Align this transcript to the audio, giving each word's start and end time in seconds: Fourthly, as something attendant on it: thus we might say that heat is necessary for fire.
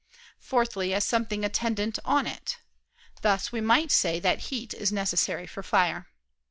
Fourthly, 0.39 0.95
as 0.95 1.03
something 1.05 1.45
attendant 1.45 1.99
on 2.03 2.25
it: 2.25 2.57
thus 3.21 3.51
we 3.51 3.61
might 3.61 3.91
say 3.91 4.19
that 4.19 4.39
heat 4.49 4.73
is 4.73 4.91
necessary 4.91 5.45
for 5.45 5.61
fire. 5.61 6.07